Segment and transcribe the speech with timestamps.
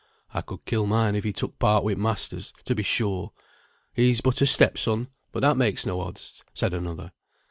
[0.33, 3.33] "I could kill mine if he took part wi' the masters; to be sure,
[3.93, 7.11] he's but a step son, but that makes no odds," said another.